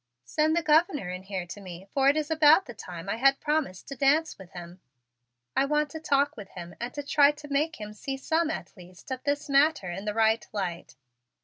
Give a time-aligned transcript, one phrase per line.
[0.25, 3.39] "Send the Governor in here to me, for it is about the time I had
[3.39, 4.81] promised to dance with him.
[5.55, 9.11] I want to talk with him and try to make him see some at least
[9.11, 10.95] of this matter in the right light.